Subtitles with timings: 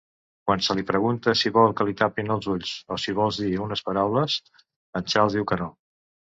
[0.49, 3.53] Quan se li pregunta si vol que li tapin els ulls o si vols dir
[3.69, 4.41] unes darreres paraules,
[5.03, 5.73] en Charles diu que no.